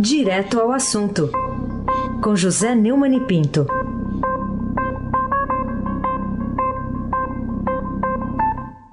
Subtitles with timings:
[0.00, 1.28] Direto ao assunto,
[2.22, 3.66] com José Neumann e Pinto.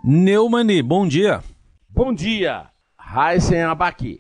[0.03, 1.43] Neumani, bom dia.
[1.87, 4.19] Bom dia, Raíssen Abaqui,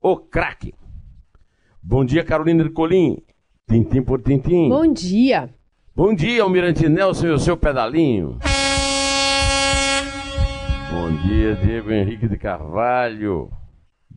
[0.00, 0.72] o craque.
[1.82, 3.18] Bom dia, Carolina Ercolim,
[3.68, 4.70] tintim por tintim.
[4.70, 5.50] Bom dia.
[5.94, 8.38] Bom dia, Almirante Nelson e o seu pedalinho.
[10.90, 13.50] Bom dia, Diego Henrique de Carvalho.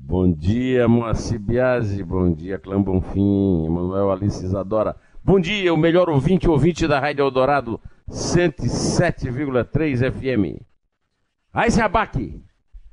[0.09, 2.03] Bom dia, Moacir Biasi.
[2.03, 4.95] Bom dia, Clã Bonfim, Emanuel Alice Isadora.
[5.23, 10.63] Bom dia, o melhor ouvinte, ouvinte da Rádio Eldorado 107,3 FM.
[11.53, 12.41] Aí, Abaque,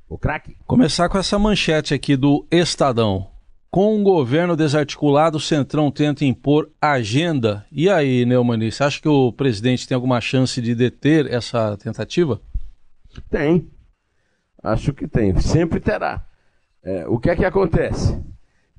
[0.07, 0.55] o craque.
[0.67, 3.31] Começar com essa manchete aqui do Estadão.
[3.71, 7.65] Com um governo desarticulado, o Centrão tenta impor agenda.
[7.71, 12.39] E aí, Neumani, você acha que o presidente tem alguma chance de deter essa tentativa?
[13.27, 13.67] Tem.
[14.61, 15.35] Acho que tem.
[15.41, 16.26] Sempre terá.
[16.87, 18.17] É, o que é que acontece?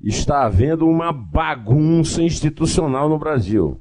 [0.01, 3.79] Está havendo uma bagunça institucional no Brasil.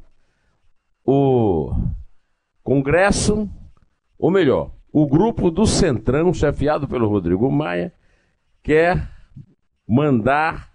[1.03, 1.73] O
[2.63, 3.49] Congresso,
[4.19, 7.91] ou melhor, o grupo do Centrão, chefiado pelo Rodrigo Maia,
[8.63, 9.11] quer
[9.89, 10.75] mandar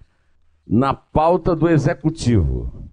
[0.66, 2.90] na pauta do executivo.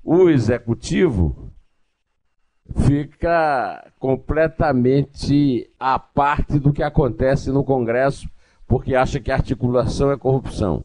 [0.00, 1.50] O executivo
[2.86, 8.28] fica completamente à parte do que acontece no Congresso,
[8.66, 10.84] porque acha que articulação é corrupção.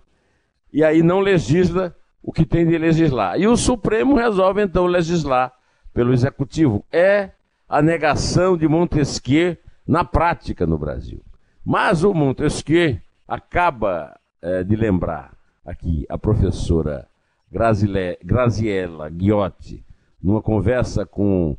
[0.71, 3.39] E aí não legisla o que tem de legislar.
[3.39, 5.51] E o Supremo resolve então legislar
[5.93, 6.85] pelo executivo.
[6.91, 7.31] É
[7.67, 11.21] a negação de Montesquieu na prática no Brasil.
[11.65, 15.33] Mas o Montesquieu acaba é, de lembrar
[15.65, 17.07] aqui a professora
[17.51, 19.83] Grazile, Graziella Ghiotti,
[20.21, 21.57] numa conversa com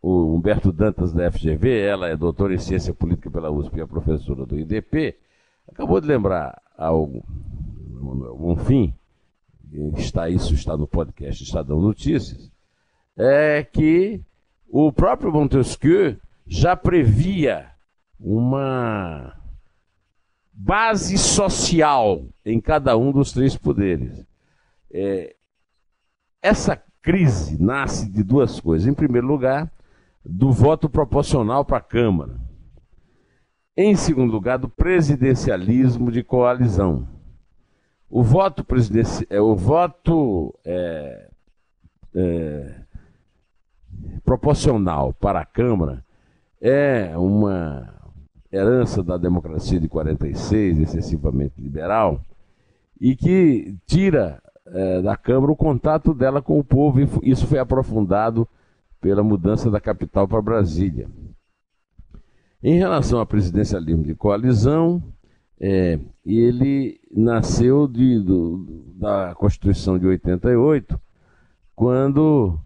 [0.00, 3.86] o Humberto Dantas da FGV, ela é doutora em ciência política pela USP e é
[3.86, 5.16] professora do IDP,
[5.68, 7.06] acabou de lembrar ao
[8.38, 8.94] Bonfim,
[9.96, 12.50] está isso está no podcast Estadão Notícias,
[13.16, 14.20] é que
[14.68, 17.70] o próprio Montesquieu já previa
[18.18, 19.34] uma
[20.52, 24.26] base social em cada um dos três poderes.
[24.90, 25.36] É,
[26.42, 28.86] essa crise nasce de duas coisas.
[28.88, 29.70] Em primeiro lugar,
[30.24, 32.47] do voto proporcional para a Câmara.
[33.80, 37.06] Em segundo lugar, do presidencialismo de coalizão.
[38.10, 38.66] O voto.
[39.30, 41.28] É, o voto é,
[42.12, 42.74] é,
[44.24, 46.04] proporcional para a Câmara
[46.60, 47.94] é uma
[48.52, 52.20] herança da democracia de 46, excessivamente liberal,
[53.00, 58.48] e que tira é, da Câmara o contato dela com o povo, isso foi aprofundado
[59.00, 61.08] pela mudança da capital para Brasília.
[62.62, 65.02] Em relação ao presidencialismo de coalizão,
[65.60, 71.00] é, ele nasceu de, do, da Constituição de 88,
[71.74, 72.58] quando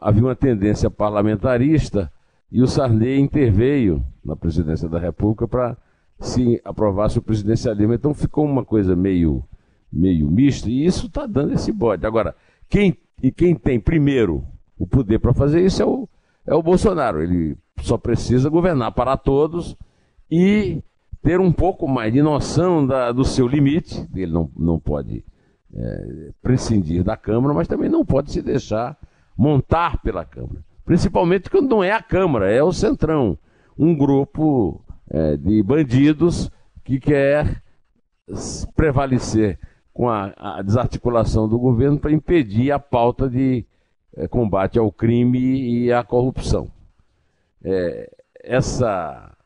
[0.00, 2.12] havia uma tendência parlamentarista
[2.50, 5.76] e o Sarney interveio na presidência da República para
[6.20, 7.94] se aprovasse o presidencialismo.
[7.94, 9.44] Então ficou uma coisa meio,
[9.92, 12.06] meio mista e isso está dando esse bode.
[12.06, 12.34] Agora,
[12.68, 14.44] quem, e quem tem primeiro
[14.78, 16.08] o poder para fazer isso é o,
[16.46, 17.22] é o Bolsonaro.
[17.22, 17.56] Ele
[17.86, 19.76] só precisa governar para todos
[20.30, 20.82] e
[21.22, 24.06] ter um pouco mais de noção da, do seu limite.
[24.14, 25.24] Ele não, não pode
[25.74, 28.96] é, prescindir da Câmara, mas também não pode se deixar
[29.36, 30.64] montar pela Câmara.
[30.84, 33.38] Principalmente quando não é a Câmara, é o Centrão.
[33.78, 36.50] Um grupo é, de bandidos
[36.84, 37.62] que quer
[38.74, 39.58] prevalecer
[39.92, 43.66] com a, a desarticulação do governo para impedir a pauta de
[44.16, 46.70] é, combate ao crime e à corrupção.
[47.64, 48.10] É,
[48.42, 49.36] essa,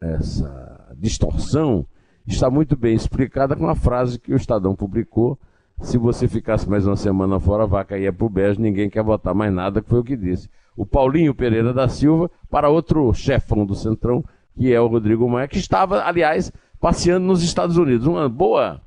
[0.00, 1.86] essa distorção
[2.26, 5.38] está muito bem explicada com a frase que o Estadão publicou
[5.80, 9.34] se você ficasse mais uma semana fora, a vaca ia pro beijo, ninguém quer votar
[9.34, 10.48] mais nada, que foi o que disse.
[10.76, 14.24] O Paulinho Pereira da Silva para outro chefão do Centrão,
[14.56, 18.06] que é o Rodrigo Maia, que estava, aliás, passeando nos Estados Unidos.
[18.06, 18.80] Uma boa,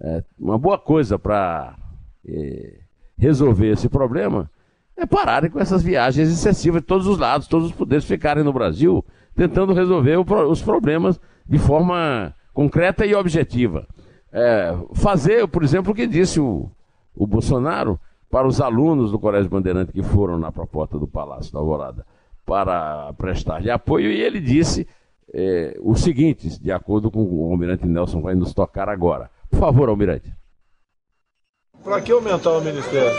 [0.00, 1.76] é, uma boa coisa para
[2.26, 2.80] é,
[3.16, 4.50] resolver esse problema
[5.02, 8.52] é pararem com essas viagens excessivas de todos os lados, todos os poderes ficarem no
[8.52, 9.04] Brasil,
[9.34, 13.86] tentando resolver o, os problemas de forma concreta e objetiva
[14.32, 16.70] é, fazer, por exemplo, o que disse o,
[17.14, 18.00] o Bolsonaro
[18.30, 22.06] para os alunos do Colégio Bandeirante que foram na proposta do Palácio da Alvorada
[22.46, 24.88] para prestar-lhe apoio, e ele disse
[25.32, 29.30] é, o seguinte, de acordo com o Almirante Nelson vai nos tocar agora.
[29.50, 30.32] Por favor, Almirante.
[31.84, 33.10] Para que aumentar o Ministério?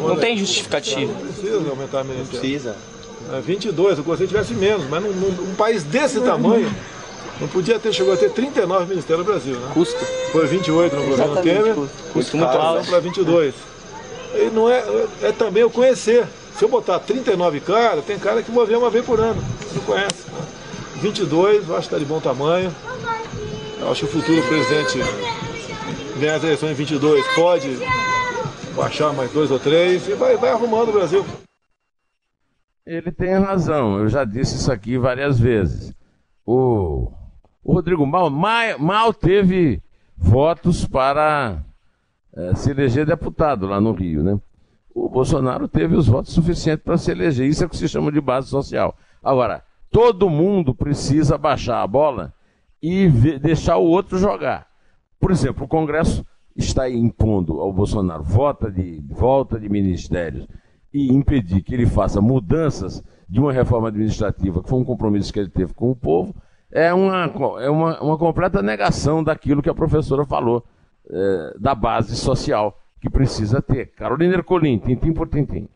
[0.00, 1.12] Não tem justificativa.
[1.12, 2.18] Não precisa aumentar o Ministério.
[2.18, 2.76] Não precisa.
[3.32, 6.70] É 22, eu gostaria que tivesse menos, mas num, num, um país desse tamanho,
[7.40, 9.70] Não podia ter, chegou a ter 39 ministérios no Brasil, né?
[9.72, 10.04] Custo.
[10.32, 11.74] Foi 28 no governo Temer.
[11.74, 12.12] custo.
[12.12, 12.86] Custo muito alto.
[12.86, 13.54] para 22.
[14.34, 16.26] E não é, é, é também o conhecer.
[16.58, 19.42] Se eu botar 39 caras, tem cara que vou ver uma vez por ano.
[19.74, 20.26] Não conhece.
[20.28, 20.46] né?
[21.00, 22.74] 22, eu acho que está de bom tamanho.
[23.80, 24.98] Eu acho que o futuro presidente
[26.20, 27.68] ganhar as eleições em 22 pode
[28.76, 31.24] baixar mais dois ou três e vai, vai arrumando o Brasil.
[32.86, 35.94] Ele tem razão, eu já disse isso aqui várias vezes.
[36.44, 37.10] O,
[37.62, 39.82] o Rodrigo Mal, mal mal teve
[40.16, 41.62] votos para
[42.34, 44.40] eh, se eleger deputado lá no Rio, né?
[44.94, 47.46] O Bolsonaro teve os votos suficientes para se eleger.
[47.46, 48.96] Isso é o que se chama de base social.
[49.22, 52.34] Agora, todo mundo precisa baixar a bola
[52.82, 54.66] e ver- deixar o outro jogar.
[55.20, 56.24] Por exemplo, o Congresso
[56.56, 60.46] está impondo ao Bolsonaro volta de, volta de ministérios
[60.92, 65.38] e impedir que ele faça mudanças de uma reforma administrativa, que foi um compromisso que
[65.38, 66.34] ele teve com o povo,
[66.72, 67.24] é uma,
[67.60, 70.64] é uma, uma completa negação daquilo que a professora falou,
[71.08, 73.92] eh, da base social que precisa ter.
[73.92, 75.68] Carolina Ercolim, tintim por tintim.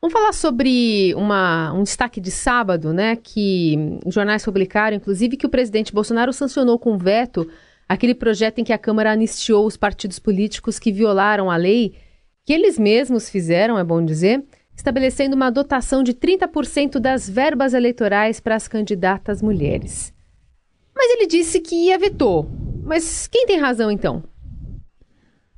[0.00, 3.16] Vamos falar sobre uma- um destaque de sábado, né?
[3.16, 7.48] Que jornais publicaram, inclusive, que o presidente Bolsonaro sancionou com veto
[7.88, 11.94] aquele projeto em que a Câmara anistiou os partidos políticos que violaram a lei,
[12.44, 14.44] que eles mesmos fizeram, é bom dizer,
[14.74, 20.12] estabelecendo uma dotação de 30% das verbas eleitorais para as candidatas mulheres.
[20.94, 22.48] Mas ele disse que ia vetou.
[22.84, 24.22] Mas quem tem razão então?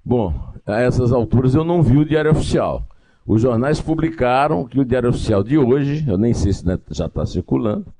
[0.04, 0.32] Bom,
[0.64, 2.86] a essas alturas eu não vi o Diário Oficial.
[3.26, 7.06] Os jornais publicaram que o Diário Oficial de hoje, eu nem sei se né, já
[7.06, 7.92] está circulando,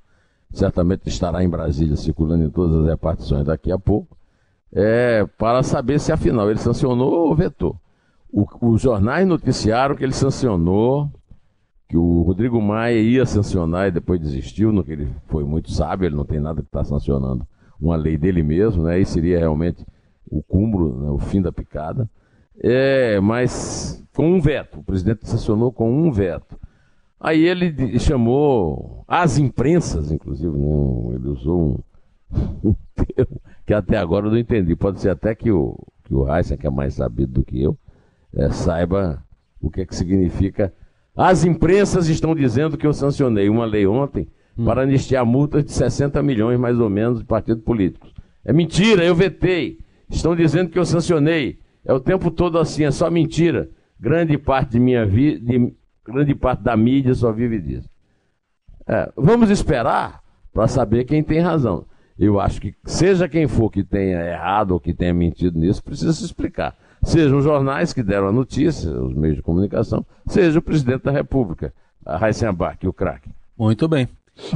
[0.52, 4.17] certamente estará em Brasília circulando em todas as repartições daqui a pouco,
[4.72, 7.76] é, para saber se afinal ele sancionou ou vetou.
[8.32, 11.10] O- os jornais noticiaram que ele sancionou,
[11.88, 16.06] que o Rodrigo Maia ia sancionar e depois desistiu, no que ele foi muito sábio,
[16.06, 17.46] ele não tem nada que está sancionando
[17.80, 18.98] uma lei dele mesmo, né?
[19.00, 19.84] E seria realmente
[20.30, 22.08] o cúmulo, né, o fim da picada.
[22.62, 26.58] É, mas com um veto, o presidente sancionou com um veto.
[27.20, 31.80] Aí ele chamou as imprensas, inclusive, né, ele usou
[32.62, 34.74] um, termo que até agora eu não entendi.
[34.74, 37.76] Pode ser até que o, que o Heisen, que é mais sabido do que eu,
[38.34, 39.22] é, saiba
[39.60, 40.72] o que, é que significa.
[41.16, 44.28] As imprensas estão dizendo que eu sancionei uma lei ontem
[44.64, 48.12] para anistiar multas de 60 milhões, mais ou menos, de partidos políticos.
[48.44, 49.78] É mentira, eu vetei.
[50.08, 51.58] Estão dizendo que eu sancionei.
[51.84, 53.68] É o tempo todo assim, é só mentira.
[54.00, 55.72] Grande parte de minha vida,
[56.04, 57.88] grande parte da mídia só vive disso.
[58.86, 60.22] É, vamos esperar
[60.52, 61.84] para saber quem tem razão.
[62.18, 66.12] Eu acho que, seja quem for que tenha errado ou que tenha mentido nisso, precisa
[66.12, 66.76] se explicar.
[67.02, 71.12] Sejam os jornais que deram a notícia, os meios de comunicação, seja o presidente da
[71.12, 71.72] República,
[72.04, 72.18] a
[72.48, 73.30] Abac, o craque.
[73.56, 74.08] Muito bem.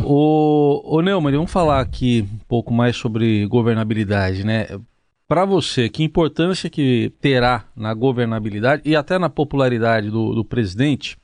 [0.02, 4.66] O, o Neumann, vamos falar aqui um pouco mais sobre governabilidade, né?
[5.28, 11.16] Para você, que importância que terá na governabilidade e até na popularidade do, do presidente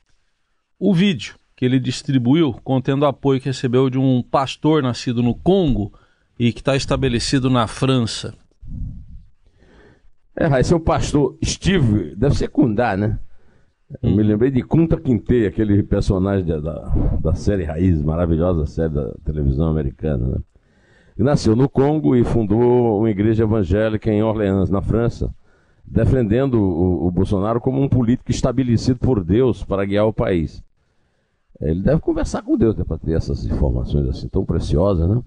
[0.79, 5.93] o vídeo que ele distribuiu contendo apoio que recebeu de um pastor nascido no Congo
[6.39, 8.33] e que está estabelecido na França?
[10.35, 13.19] É, Raíssa, o pastor Steve, deve ser Kundá, né?
[14.01, 18.93] Eu me lembrei de Kunta Kinte, aquele personagem da, da, da série Raiz, maravilhosa série
[18.93, 20.37] da televisão americana, né?
[21.17, 25.33] Nasceu no Congo e fundou uma igreja evangélica em Orleans, na França,
[25.85, 30.63] defendendo o, o Bolsonaro como um político estabelecido por Deus para guiar o país.
[31.59, 35.21] Ele deve conversar com Deus né, para ter essas informações assim tão preciosas, né?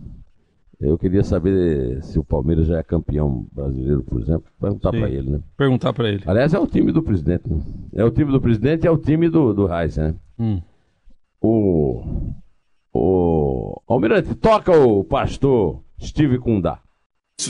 [0.83, 4.51] Eu queria saber se o Palmeiras já é campeão brasileiro, por exemplo.
[4.61, 5.41] Perguntar para ele, né?
[5.57, 6.25] Perguntar para ele.
[6.27, 7.49] Aliás, é o time do presidente.
[7.49, 7.61] Né?
[7.95, 10.15] É o time do presidente e é o time do, do Reis, né?
[10.37, 10.61] Hum.
[11.41, 12.03] O,
[12.93, 16.81] o Almirante, toca o pastor Steve Kundá.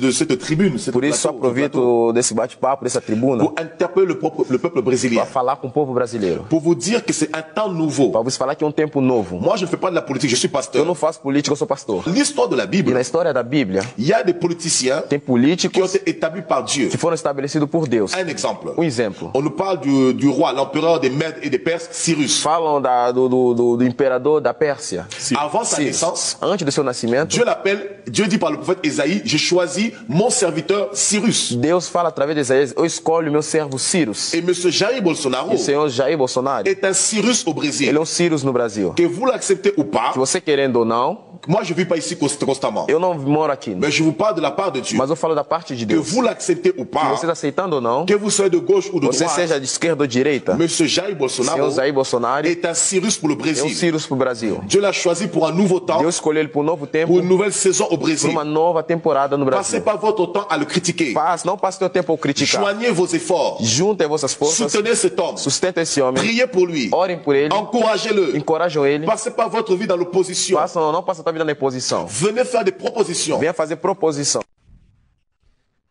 [0.00, 4.18] De cette tribune, cette Por isso, plateau, aproveito desse bate-papo, dessa tribuna, pour interpeller le
[4.18, 6.44] peuple, le peuple brésilien, para falar com o povo brasileiro.
[6.48, 8.10] pour vous dire que c'est un temps nouveau.
[8.10, 9.38] Para você falar que é um tempo novo.
[9.38, 10.84] Moi, je ne fais pas de la politique, je suis Eu pasteur.
[10.84, 12.02] não faço política, eu sou pastor.
[12.06, 15.18] L'histoire de la E Bible, na história da Bíblia, il y a des politiciens tem
[15.18, 16.88] qui ont políticos été établis par Dieu.
[16.88, 18.12] que foram estabelecidos por Deus.
[18.14, 18.72] Un exemple.
[18.76, 19.30] Um exemplo.
[19.34, 22.40] On nous parle du, du roi, l'empereur des Mèdes et des Perses, Cyrus.
[22.42, 25.06] Falam da- do, do- do- do imperador da Pérsia.
[25.36, 25.86] Avant sa Cyrus.
[25.86, 29.81] naissance, Antes do seu nascimento, Dieu l'appelle, Dieu dit par le prophète Isaïe, j'ai choisi
[30.08, 31.52] mon serviteur Cyrus.
[31.52, 34.34] Deus fala através de Isaías: Eu escolho meu servo Cyrus.
[34.34, 34.52] Et M.
[34.52, 38.42] Jair Bolsonaro E o senhor Jair Bolsonaro, est un Cyrus au ele é um Cyrus
[38.42, 38.92] no Brasil.
[38.94, 41.96] Que vous l'acceptez ou pas, Que você querendo ou não, Moi, je ne vis pas
[41.96, 42.86] ici const- constamment.
[42.88, 44.96] Eu não moro aqui, Mais je vous parle de la part de Dieu.
[44.96, 46.02] mas eu falo da parte de Que Deus.
[46.12, 49.00] vous l'acceptez ou Que pas, vocês aceitando ou não, que vous soyez de gauche ou
[49.00, 52.64] de você droite, seja de esquerda ou direita, Monsieur Jair senhor Bolsonaro Jair Bolsonaro est
[52.64, 53.74] un Cyrus pour le é um Brésil.
[53.74, 54.54] Cyrus pro Brasil.
[54.68, 57.18] Dieu l'a choisi pour un nouveau temps, Deus escolheu ele para um novo tempo, pour
[57.20, 58.30] une nouvelle saison au para Brésil.
[58.30, 59.82] uma nova temporada no Passez Brasil.
[59.82, 61.12] pas votre temps à le critiquer.
[61.12, 62.62] Passe, não passe seu tempo a criticar.
[62.62, 63.66] Joignez vos efforts.
[63.66, 65.36] Juntem vossas forças, Soutenez cet homme.
[65.38, 66.88] sustentem esse homem, Priez pour lui.
[66.92, 68.36] orem por ele, Encouragez-le.
[68.38, 69.06] encorajam ele.
[69.06, 70.56] Passez pas votre vie dans l'opposition.
[70.56, 72.06] Façam, não passe a tua vida na imposição.
[72.06, 73.38] Venez faire des propositions.
[73.38, 74.42] Venha fazer proposição.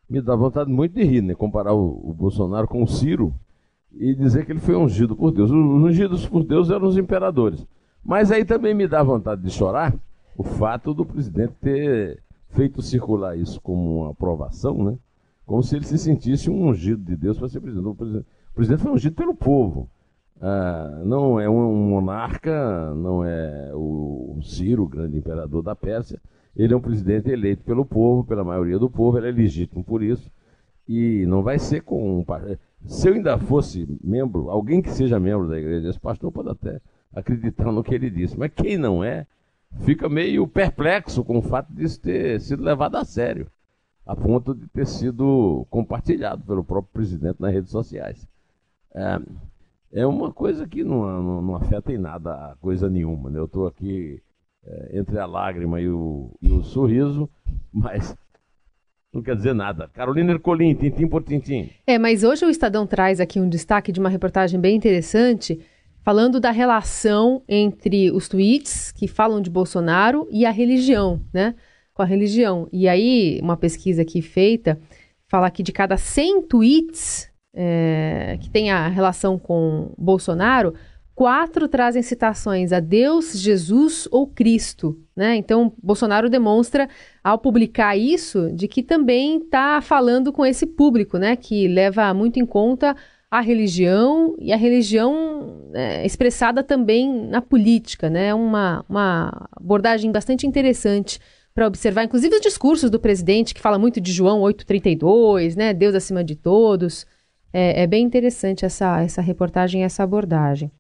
[0.10, 1.34] Me dá vontade muito de rir, né?
[1.34, 3.34] Comparar o, o Bolsonaro com o Ciro
[3.94, 5.50] e dizer que ele foi ungido por Deus.
[5.50, 7.66] Os ungidos por Deus eram os imperadores.
[8.04, 9.94] Mas aí também me dá vontade de chorar
[10.38, 14.98] o fato do presidente ter feito circular isso como uma aprovação, né?
[15.46, 18.92] Como se ele se sentisse um ungido de Deus para ser presidente, o presidente foi
[18.92, 19.90] ungido pelo povo.
[20.42, 26.20] Ah, não é um, monarca, não é o Ciro, o grande imperador da Pérsia.
[26.56, 30.02] Ele é um presidente eleito pelo povo, pela maioria do povo, ele é legítimo por
[30.02, 30.32] isso.
[30.88, 32.26] E não vai ser com um
[32.86, 36.82] Se eu ainda fosse membro, alguém que seja membro da igreja, esse pastor pode até
[37.14, 39.28] acreditar no que ele disse, mas quem não é,
[39.82, 43.48] fica meio perplexo com o fato disso ter sido levado a sério,
[44.06, 48.28] a ponto de ter sido compartilhado pelo próprio presidente nas redes sociais.
[48.94, 49.20] É,
[49.94, 53.30] é uma coisa que não, não, não afeta em nada a coisa nenhuma.
[53.30, 53.40] Né?
[53.40, 54.22] Eu estou aqui
[54.66, 57.30] é, entre a lágrima e o, e o sorriso,
[57.72, 58.16] mas
[59.14, 59.90] não quer dizer nada.
[59.94, 61.70] Carolina Ercolim, tintim por tintim.
[61.86, 65.60] É, mas hoje o Estadão traz aqui um destaque de uma reportagem bem interessante,
[66.02, 71.56] falando da relação entre os tweets que falam de Bolsonaro e a religião, né?
[71.94, 72.70] Com a religião.
[72.72, 74.80] E aí, uma pesquisa aqui feita
[75.28, 80.74] fala que de cada 100 tweets é, que tem a relação com Bolsonaro,
[81.14, 85.36] quatro trazem citações a Deus, Jesus ou Cristo, né?
[85.36, 86.90] Então, Bolsonaro demonstra,
[87.24, 91.36] ao publicar isso, de que também está falando com esse público, né?
[91.36, 92.96] Que leva muito em conta
[93.30, 98.34] a religião e a religião é, expressada também na política, né?
[98.34, 101.20] Uma, uma abordagem bastante interessante
[101.54, 105.74] para observar, inclusive os discursos do presidente, que fala muito de João 8,32, né?
[105.74, 107.06] Deus acima de todos.
[107.54, 110.72] É, é bem interessante essa, essa reportagem, essa abordagem.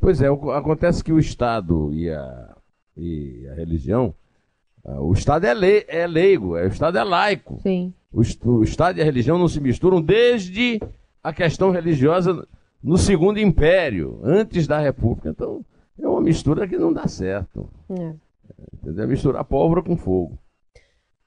[0.00, 2.56] Pois é, acontece que o Estado e a,
[2.96, 4.14] e a religião,
[4.84, 7.58] ah, o Estado é, lei, é leigo, é, o Estado é laico.
[7.62, 7.92] Sim.
[8.12, 10.80] O, o Estado e a religião não se misturam desde
[11.22, 12.46] a questão religiosa
[12.82, 15.30] no Segundo Império, antes da República.
[15.30, 15.64] Então,
[16.00, 17.68] é uma mistura que não dá certo.
[17.90, 18.14] É.
[18.74, 19.04] Entendeu?
[19.04, 20.38] É misturar pólvora com fogo.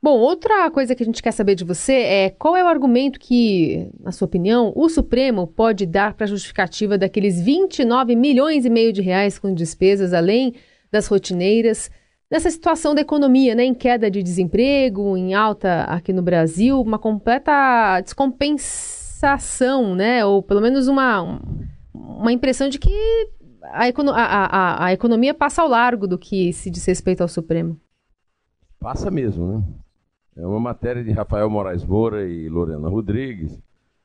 [0.02, 3.20] Bom, outra coisa que a gente quer saber de você é qual é o argumento
[3.20, 8.70] que, na sua opinião, o Supremo pode dar para a justificativa daqueles 29 milhões e
[8.70, 10.54] meio de reais com despesas, além
[10.90, 11.92] das rotineiras,
[12.32, 16.98] nessa situação da economia, né, em queda de desemprego, em alta aqui no Brasil, uma
[16.98, 21.42] completa descompensação, né, ou pelo menos uma,
[21.94, 22.90] uma impressão de que
[23.64, 27.78] a, a- a- a economia passa ao largo do que se diz respeito ao Supremo.
[28.80, 29.64] Passa mesmo, né?
[30.40, 33.62] É uma matéria de Rafael Moraes Moura e Lorena Rodrigues.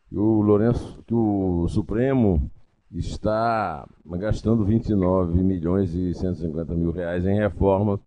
[0.08, 2.50] que O Lourenço, que o Supremo
[2.92, 8.00] está gastando 29 milhões e 150 mil reais em reformas,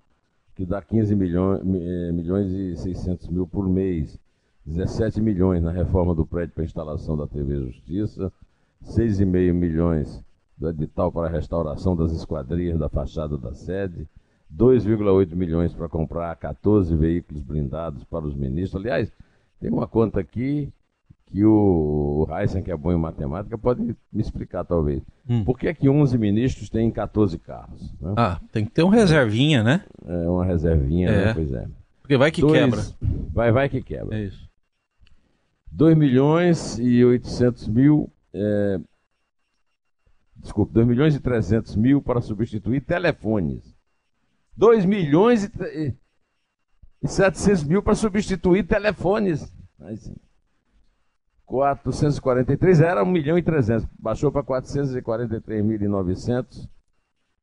[0.54, 4.20] que dá 15 milhões, eh, milhões e 600 mil por mês.
[4.66, 8.30] 17 milhões na reforma do prédio para instalação da TV Justiça,
[8.84, 10.22] 6,5 milhões
[10.58, 14.06] do edital para a restauração das esquadrias da fachada da sede,
[14.56, 18.82] 2,8 milhões para comprar 14 veículos blindados para os ministros.
[18.82, 19.12] Aliás,
[19.60, 20.72] tem uma conta aqui
[21.26, 25.04] que o, Heisen, que é bom em matemática, pode me explicar talvez.
[25.30, 25.44] Hum.
[25.44, 27.94] Por que, que 11 ministros têm 14 carros?
[28.00, 28.14] né?
[28.16, 29.84] Ah, tem que ter um reservinha, né?
[30.06, 31.26] É uma reservinha, É.
[31.26, 31.34] né?
[31.34, 31.68] Pois é.
[32.02, 32.82] Porque vai que Dois- quebra.
[33.34, 34.18] Vai, vai que quebra.
[34.18, 34.48] É isso.
[35.70, 38.10] 2 milhões e 800 mil.
[38.34, 38.80] É...
[40.38, 43.76] Desculpa, 2 milhões e 300 mil para substituir telefones.
[44.58, 45.94] 2 milhões e,
[47.02, 49.56] e 700 mil para substituir telefones.
[49.78, 50.12] Mas,
[51.46, 53.88] 443 era 1 milhão e 300.
[53.98, 56.68] Baixou para 443.900.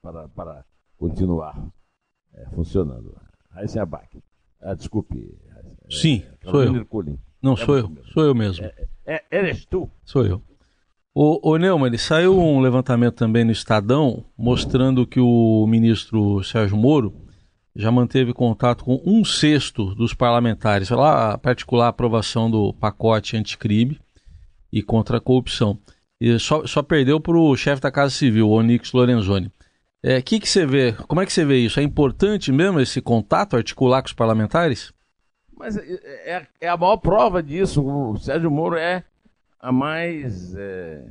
[0.00, 0.64] para, para
[0.98, 1.66] continuar
[2.34, 3.16] é, funcionando.
[3.50, 4.22] Aí sem abaque.
[4.60, 5.36] Ah, desculpe.
[5.48, 6.86] É, Sim, sou eu.
[6.86, 7.18] Colim.
[7.42, 7.88] Não, é sou eu.
[7.88, 8.12] Mesmo.
[8.12, 8.64] Sou eu mesmo.
[8.64, 9.90] É, é, eres tu?
[10.04, 10.42] Sou eu.
[11.14, 17.12] O, o Neumann, saiu um levantamento também no Estadão mostrando que o ministro Sérgio Moro
[17.74, 23.98] já manteve contato com um sexto dos parlamentares, lá a particular aprovação do pacote anticrime
[24.72, 25.78] e contra a corrupção.
[26.20, 29.46] E só, só perdeu para o chefe da Casa Civil, o Onyx Lorenzoni.
[29.46, 29.50] O
[30.04, 30.92] é, que, que você vê?
[31.08, 31.80] Como é que você vê isso?
[31.80, 34.92] É importante mesmo esse contato, articular com os parlamentares?
[35.56, 35.82] Mas é,
[36.24, 37.84] é, é a maior prova disso.
[37.84, 39.04] O Sérgio Moro é
[39.60, 41.04] a mais é,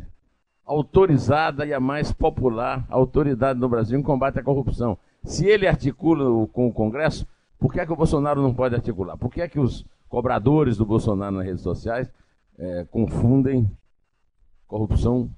[0.65, 4.97] autorizada e a mais popular autoridade no Brasil em combate à corrupção.
[5.23, 7.27] Se ele articula com o Congresso,
[7.59, 9.17] por que, é que o Bolsonaro não pode articular?
[9.17, 12.11] Por que é que os cobradores do Bolsonaro nas redes sociais
[12.57, 13.69] é, confundem
[14.67, 15.29] corrupção,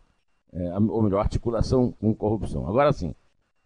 [0.53, 2.67] é, ou melhor, articulação com corrupção?
[2.67, 3.13] Agora sim,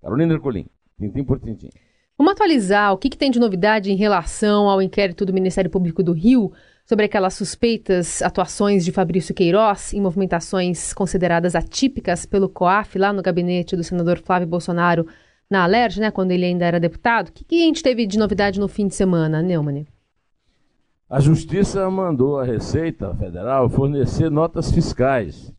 [0.01, 0.65] Carolina Ercolim,
[1.00, 1.69] tintim por tintim.
[2.17, 6.01] Vamos atualizar o que, que tem de novidade em relação ao inquérito do Ministério Público
[6.01, 6.51] do Rio
[6.83, 13.21] sobre aquelas suspeitas atuações de Fabrício Queiroz em movimentações consideradas atípicas pelo COAF lá no
[13.21, 15.05] gabinete do senador Flávio Bolsonaro
[15.49, 17.29] na Alerj, né, quando ele ainda era deputado.
[17.29, 19.85] O que, que a gente teve de novidade no fim de semana, Neumann?
[21.09, 25.53] A Justiça mandou a Receita Federal fornecer notas fiscais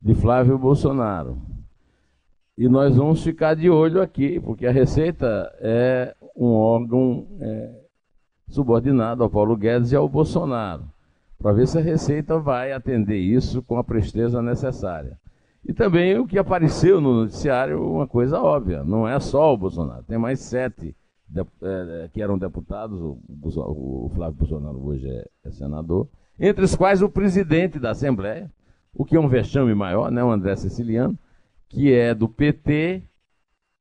[0.00, 1.38] de Flávio Bolsonaro.
[2.56, 7.70] E nós vamos ficar de olho aqui, porque a Receita é um órgão é,
[8.48, 10.84] subordinado ao Paulo Guedes e ao Bolsonaro,
[11.38, 15.18] para ver se a Receita vai atender isso com a presteza necessária.
[15.68, 20.04] E também o que apareceu no noticiário, uma coisa óbvia, não é só o Bolsonaro,
[20.04, 20.94] tem mais sete
[21.28, 26.76] de, é, que eram deputados, o, o, Flávio Bolsonaro hoje é, é, senador, entre os
[26.76, 28.48] quais o presidente da Assembleia,
[28.94, 31.18] o que é um vexame maior, né, o André Siciliano,
[31.68, 33.02] que é do PT,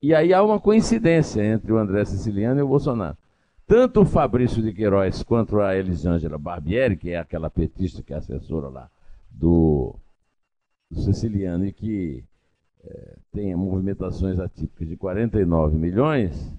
[0.01, 3.15] e aí há uma coincidência entre o André Siciliano e o Bolsonaro.
[3.67, 8.17] Tanto o Fabrício de Queiroz quanto a Elisângela Barbieri, que é aquela petista que é
[8.17, 8.89] assessora lá
[9.29, 9.95] do
[10.95, 12.23] Siciliano e que
[12.83, 16.53] é, tem movimentações atípicas de 49 milhões,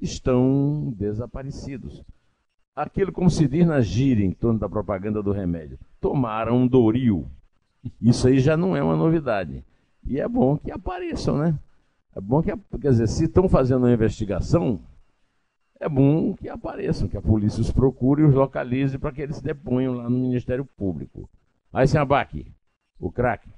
[0.00, 2.02] estão desaparecidos.
[2.74, 7.26] Aquilo, como se diz na gíria em torno da propaganda do remédio, tomaram um Doril.
[8.00, 9.64] Isso aí já não é uma novidade.
[10.04, 11.58] E é bom que apareçam, né?
[12.14, 14.80] É bom que, quer dizer, se estão fazendo uma investigação,
[15.78, 19.40] é bom que apareçam, que a polícia os procure e os localize para que eles
[19.40, 21.28] deponham lá no Ministério Público.
[21.72, 22.46] Aí, sem abaque,
[22.98, 23.48] o craque.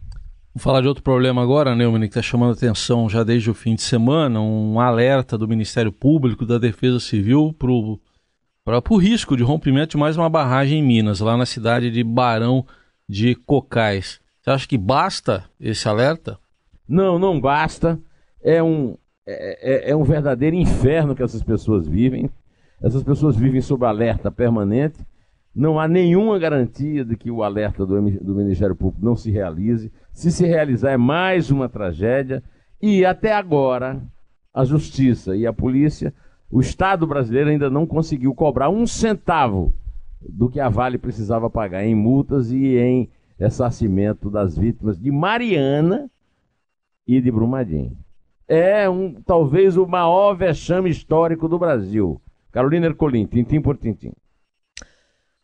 [0.54, 3.74] Vamos falar de outro problema agora, Neumann, que está chamando atenção já desde o fim
[3.74, 9.92] de semana, um alerta do Ministério Público, da Defesa Civil, para o risco de rompimento
[9.92, 12.66] de mais uma barragem em Minas, lá na cidade de Barão
[13.08, 14.20] de Cocais.
[14.40, 16.38] Você acha que basta esse alerta?
[16.88, 17.98] Não, não basta.
[18.42, 18.96] É um,
[19.26, 22.30] é, é, é, um verdadeiro inferno que essas pessoas vivem.
[22.82, 24.98] Essas pessoas vivem sob alerta permanente.
[25.58, 29.92] Não há nenhuma garantia de que o alerta do, do Ministério Público não se realize.
[30.12, 32.42] Se se realizar, é mais uma tragédia.
[32.80, 34.00] E até agora,
[34.54, 36.14] a Justiça e a Polícia,
[36.48, 39.74] o Estado brasileiro ainda não conseguiu cobrar um centavo
[40.20, 46.08] do que a Vale precisava pagar em multas e em ressarcimento das vítimas de Mariana
[47.06, 47.96] e de Brumadinho
[48.48, 52.20] é um, talvez o maior vexame histórico do Brasil.
[52.50, 54.12] Carolina Ercolim, tintim por tintim.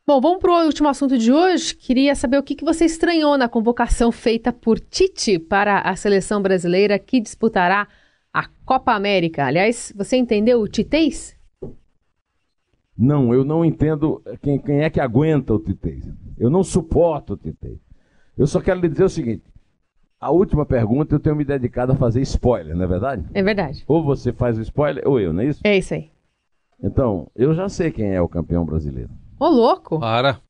[0.06, 1.74] Bom, vamos para o último assunto de hoje.
[1.74, 6.42] Queria saber o que, que você estranhou na convocação feita por Tite para a seleção
[6.42, 7.88] brasileira que disputará
[8.30, 9.46] a Copa América.
[9.46, 11.34] Aliás, você entendeu o titês?
[12.94, 16.06] Não, eu não entendo quem, quem é que aguenta o titês.
[16.36, 17.78] Eu não suporto o titês.
[18.36, 19.44] Eu só quero lhe dizer o seguinte:
[20.20, 23.24] a última pergunta eu tenho me dedicado a fazer spoiler, não é verdade?
[23.32, 23.82] É verdade.
[23.88, 25.62] Ou você faz o spoiler ou eu, não é isso?
[25.64, 26.10] É isso aí.
[26.82, 29.08] Então, eu já sei quem é o campeão brasileiro.
[29.38, 29.98] Ô, louco!
[29.98, 30.40] Para.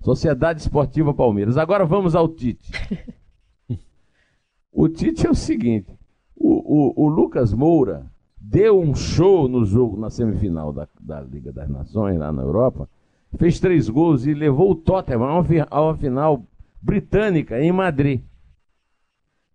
[0.00, 1.56] Sociedade Esportiva Palmeiras.
[1.56, 2.70] Agora vamos ao Tite.
[4.78, 5.90] O Tite é o seguinte:
[6.36, 8.04] o, o, o Lucas Moura
[8.38, 12.86] deu um show no jogo, na semifinal da, da Liga das Nações, lá na Europa,
[13.38, 16.42] fez três gols e levou o Tottenham a uma, fi- a uma final
[16.82, 18.20] britânica em Madrid.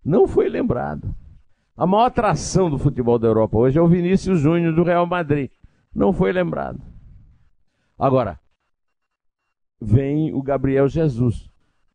[0.04, 1.14] Não foi lembrado.
[1.78, 5.52] A maior atração do futebol da Europa hoje é o Vinícius Júnior do Real Madrid.
[5.94, 6.82] Não foi lembrado.
[8.02, 8.40] Agora,
[9.80, 11.48] vem o Gabriel Jesus.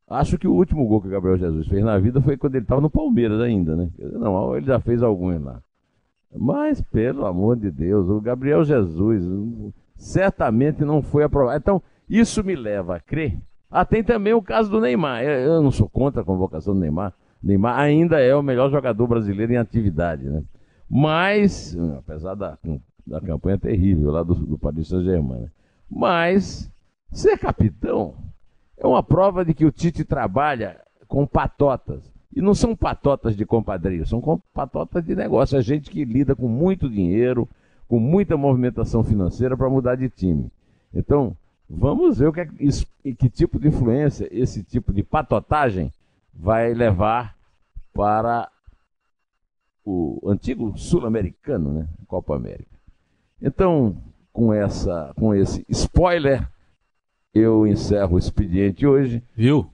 [0.08, 2.62] Acho que o último gol que o Gabriel Jesus fez na vida foi quando ele
[2.62, 3.90] estava no Palmeiras ainda, né?
[3.98, 5.60] Não, ele já fez alguns lá.
[6.32, 11.58] Mas, pelo amor de Deus, o Gabriel Jesus certamente não foi aprovado.
[11.58, 13.36] Então, isso me leva a crer.
[13.68, 15.24] Ah, tem também o caso do Neymar.
[15.24, 17.12] Eu eu não sou contra a convocação do Neymar.
[17.42, 20.44] Neymar ainda é o melhor jogador brasileiro em atividade, né?
[20.88, 22.56] Mas, hum, apesar da,
[23.04, 25.50] da campanha terrível lá do, do Paris Saint-Germain, né?
[25.90, 26.70] Mas
[27.12, 28.14] ser capitão
[28.76, 32.02] é uma prova de que o Tite trabalha com patotas.
[32.34, 34.20] E não são patotas de compadrio, são
[34.52, 35.56] patotas de negócio.
[35.56, 37.48] É gente que lida com muito dinheiro,
[37.88, 40.50] com muita movimentação financeira para mudar de time.
[40.92, 41.34] Então,
[41.68, 42.86] vamos ver o que, é isso,
[43.18, 45.90] que tipo de influência esse tipo de patotagem
[46.34, 47.34] vai levar
[47.94, 48.50] para
[49.84, 51.88] o antigo sul-americano, né?
[52.06, 52.76] Copa América.
[53.40, 53.96] Então,
[54.36, 56.46] com, essa, com esse spoiler,
[57.34, 59.66] eu encerro o expediente hoje Viu?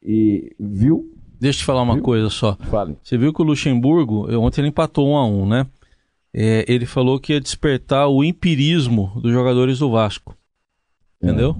[0.00, 1.12] e viu?
[1.40, 2.02] Deixa eu te falar uma Viu?
[2.04, 2.54] coisa só.
[2.70, 2.96] Falem.
[3.02, 5.66] Você viu que o Luxemburgo, ontem ele empatou um a um, né?
[6.32, 10.36] É, ele falou que ia despertar o empirismo dos jogadores do Vasco.
[11.20, 11.56] Entendeu?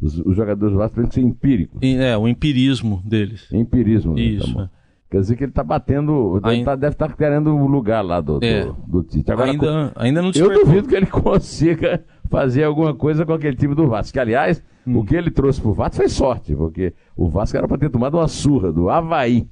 [0.00, 1.78] Os, os jogadores do Vasco têm que ser empíricos.
[1.82, 3.48] E, é, o empirismo deles.
[3.52, 4.14] Empirismo.
[4.14, 4.20] né?
[4.20, 4.46] Isso.
[4.46, 4.62] Tá bom.
[4.62, 4.77] é.
[5.10, 6.38] Quer dizer que ele está batendo.
[6.40, 8.70] Deve Ainda- tá- deve estar querendo o lugar lá do, do, É.
[8.86, 9.32] do Tite.
[9.32, 10.64] Agora, ainda, ainda não eu despertou.
[10.66, 14.12] duvido que ele consiga fazer alguma coisa com aquele time do Vasco.
[14.12, 14.98] Que, aliás, Hum.
[14.98, 18.18] o que ele trouxe pro Vasco foi sorte, porque o Vasco era para ter tomado
[18.18, 19.48] uma surra do Havaí,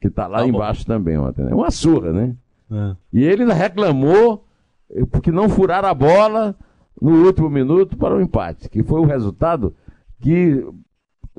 [0.00, 0.48] que está lá Tá bom.
[0.50, 1.44] embaixo também ontem.
[1.44, 1.54] Né?
[1.54, 2.34] Uma surra, né?
[2.72, 2.96] É.
[3.12, 4.44] E ele reclamou
[4.90, 6.54] eh, porque não furaram a bola
[7.00, 9.74] no último minuto para o empate, que foi o resultado
[10.20, 10.64] que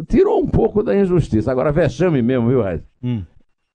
[0.03, 1.51] tirou um pouco da injustiça.
[1.51, 2.81] Agora, vexame mesmo, viu, Raiz?
[3.03, 3.23] Hum,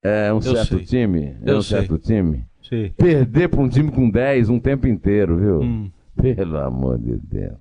[0.03, 0.85] É um certo sei.
[0.85, 1.37] time.
[1.45, 1.79] É Eu um sei.
[1.79, 2.45] certo time.
[2.63, 2.91] sei.
[2.91, 5.61] Perder para um time com 10 um tempo inteiro, viu?
[5.63, 5.91] Hum.
[6.21, 7.57] Pelo amor de Deus.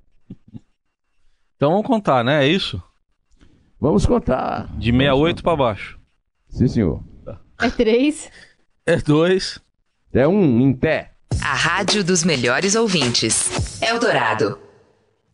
[1.55, 2.45] Então vamos contar, né?
[2.45, 2.81] É isso?
[3.79, 4.67] Vamos contar.
[4.77, 5.99] De 68 para baixo.
[6.49, 7.03] Sim, senhor.
[7.61, 8.29] É três.
[8.85, 9.59] É dois.
[10.13, 11.11] É um em té.
[11.41, 13.81] A rádio dos melhores ouvintes.
[13.81, 14.57] Eldorado.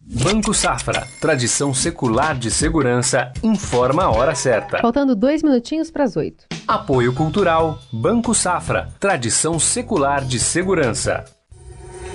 [0.04, 4.80] Banco Safra, tradição secular de segurança, informa a hora certa.
[4.80, 6.46] Faltando dois minutinhos para as oito.
[6.68, 11.24] Apoio Cultural, Banco Safra, tradição secular de segurança.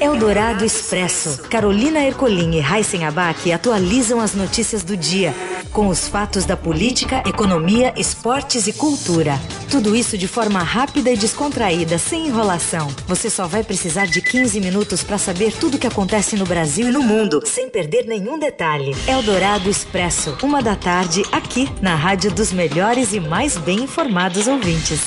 [0.00, 1.42] Eldorado Expresso.
[1.48, 5.34] Carolina Ercolim e Raíssen Abac atualizam as notícias do dia,
[5.72, 9.40] com os fatos da política, economia, esportes e cultura.
[9.70, 12.88] Tudo isso de forma rápida e descontraída, sem enrolação.
[13.06, 16.88] Você só vai precisar de 15 minutos para saber tudo o que acontece no Brasil
[16.88, 18.94] e no mundo, sem perder nenhum detalhe.
[19.08, 25.00] Eldorado Expresso, uma da tarde, aqui na Rádio dos melhores e mais bem informados ouvintes.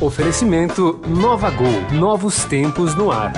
[0.00, 3.32] Oferecimento Nova Gol, novos tempos no ar.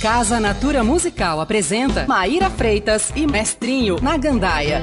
[0.00, 4.80] Casa Natura Musical apresenta Maíra Freitas e Mestrinho na Gandaia.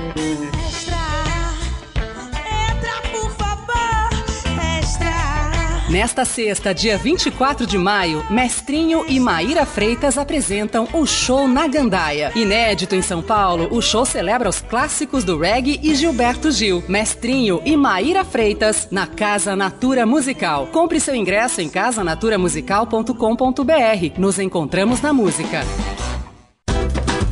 [5.93, 12.31] Nesta sexta, dia 24 de maio, Mestrinho e Maíra Freitas apresentam o show na Gandaia.
[12.33, 16.83] Inédito em São Paulo, o show celebra os clássicos do reggae e Gilberto Gil.
[16.87, 20.65] Mestrinho e Maíra Freitas na Casa Natura Musical.
[20.71, 24.19] Compre seu ingresso em casanaturamusical.com.br.
[24.19, 25.61] Nos encontramos na música.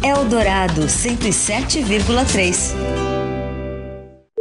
[0.03, 2.90] Eldorado 107,3.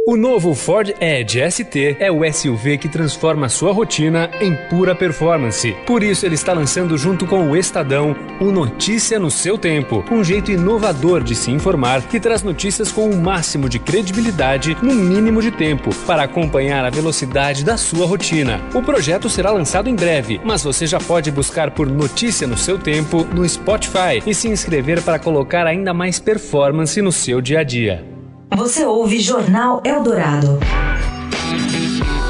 [0.07, 5.75] O novo Ford Edge ST é o SUV que transforma sua rotina em pura performance.
[5.85, 10.23] Por isso, ele está lançando junto com o Estadão o Notícia no seu tempo, um
[10.23, 15.39] jeito inovador de se informar que traz notícias com o máximo de credibilidade no mínimo
[15.39, 18.59] de tempo para acompanhar a velocidade da sua rotina.
[18.73, 22.79] O projeto será lançado em breve, mas você já pode buscar por Notícia no seu
[22.79, 27.63] tempo no Spotify e se inscrever para colocar ainda mais performance no seu dia a
[27.63, 28.10] dia.
[28.55, 30.59] Você ouve Jornal Eldorado.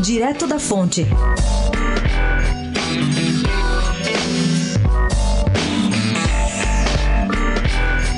[0.02, 1.08] Direto da fonte.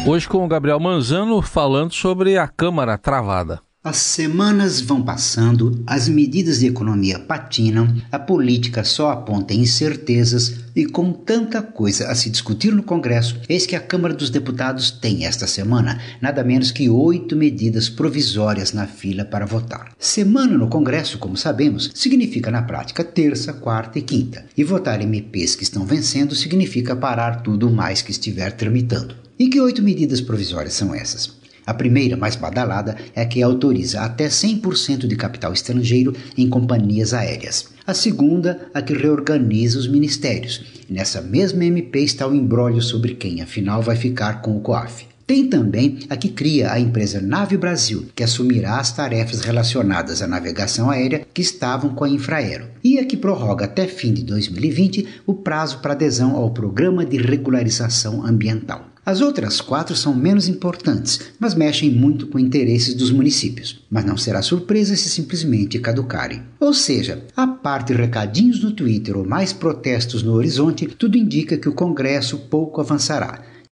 [0.05, 3.61] Hoje com o Gabriel Manzano falando sobre a Câmara travada.
[3.85, 10.85] As semanas vão passando, as medidas de economia patinam, a política só aponta incertezas e
[10.85, 15.25] com tanta coisa a se discutir no Congresso, eis que a Câmara dos Deputados tem
[15.25, 19.91] esta semana nada menos que oito medidas provisórias na fila para votar.
[19.99, 25.57] Semana no Congresso, como sabemos, significa na prática terça, quarta e quinta, e votar MPs
[25.57, 29.13] que estão vencendo significa parar tudo mais que estiver tramitando.
[29.37, 31.42] E que oito medidas provisórias são essas?
[31.65, 37.13] A primeira, mais badalada, é a que autoriza até 100% de capital estrangeiro em companhias
[37.13, 37.69] aéreas.
[37.85, 40.63] A segunda, a que reorganiza os ministérios.
[40.89, 45.05] Nessa mesma MP está o embrólio sobre quem, afinal, vai ficar com o COAF.
[45.25, 50.27] Tem também a que cria a empresa Nave Brasil, que assumirá as tarefas relacionadas à
[50.27, 55.07] navegação aérea que estavam com a Infraero, e a que prorroga até fim de 2020
[55.25, 58.92] o prazo para adesão ao Programa de Regularização Ambiental.
[59.05, 63.83] As outras quatro são menos importantes, mas mexem muito com interesses dos municípios.
[63.89, 66.43] Mas não será surpresa se simplesmente caducarem.
[66.57, 71.67] Ou seja, a parte recadinhos no Twitter ou mais protestos no horizonte, tudo indica que
[71.67, 73.41] o Congresso pouco avançará